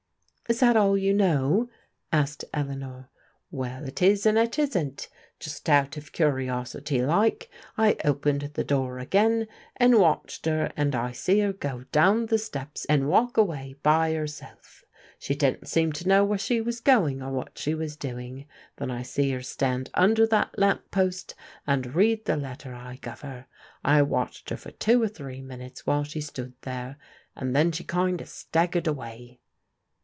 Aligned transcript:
"Is 0.51 0.59
that 0.59 0.75
all 0.75 0.97
you 0.97 1.13
know?" 1.13 1.69
asked 2.11 2.43
Eleanor." 2.53 3.09
Well, 3.59 3.85
it 3.85 4.01
is 4.01 4.25
and 4.25 4.37
it 4.37 4.59
isn't. 4.59 5.07
Just 5.39 5.69
out 5.69 5.95
of 5.95 6.11
curiosity 6.11 7.01
like, 7.01 7.49
I 7.77 7.95
opened 8.03 8.41
the 8.55 8.63
door 8.65 8.99
again, 8.99 9.47
and 9.77 9.97
watched 9.97 10.45
'er 10.47 10.69
and 10.75 10.93
I 10.93 11.13
see 11.13 11.41
'er 11.41 11.53
go 11.53 11.85
down 11.93 12.25
the 12.25 12.37
steps 12.37 12.83
and 12.89 13.07
walk 13.07 13.37
away 13.37 13.77
by 13.81 14.11
'erself. 14.13 14.83
She 15.17 15.35
didn't 15.35 15.69
seem 15.69 15.93
to 15.93 16.07
know 16.09 16.25
where 16.25 16.37
she 16.37 16.59
was 16.59 16.81
going 16.81 17.21
or 17.21 17.31
what 17.31 17.57
she 17.57 17.73
was 17.73 17.95
do 17.95 18.19
ing. 18.19 18.45
Then 18.75 18.91
I 18.91 19.03
see 19.03 19.33
'er 19.33 19.41
stand 19.43 19.89
tmder 19.95 20.29
that 20.31 20.59
lamp 20.59 20.91
post, 20.91 21.33
and 21.65 21.95
read 21.95 22.25
the 22.25 22.35
letter 22.35 22.73
I 22.75 22.97
guv 22.97 23.23
'er. 23.23 23.45
I 23.85 24.01
watched 24.01 24.51
'er 24.51 24.57
for 24.57 24.71
two 24.71 25.01
or 25.01 25.07
three 25.07 25.41
min 25.41 25.61
utes 25.61 25.87
while 25.87 26.03
she 26.03 26.19
stood 26.19 26.55
there, 26.63 26.97
and 27.37 27.55
then 27.55 27.71
she 27.71 27.85
kind 27.85 28.19
of 28.19 28.27
staggered 28.27 28.85
away." 28.87 29.37